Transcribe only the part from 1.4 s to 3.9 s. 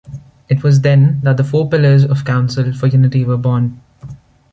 Four Pillars of Council for Unity were born.